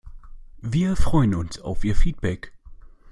Wir 0.63 0.95
freuen 0.95 1.35
uns 1.35 1.59
auf 1.59 1.83
Ihr 1.83 1.95
Feedback! 1.95 2.53